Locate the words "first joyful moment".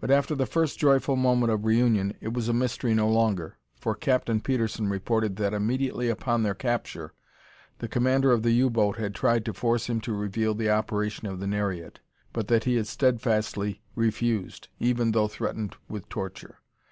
0.46-1.50